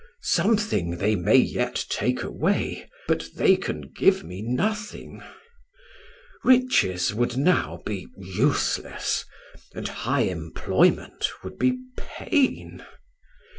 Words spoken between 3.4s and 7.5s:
can give me nothing. Riches would